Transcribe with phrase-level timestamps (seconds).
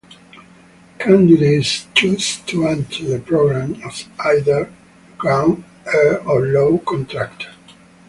[0.97, 4.71] Candidates choose to enter the program as either a
[5.15, 7.45] ground, air, or law contract.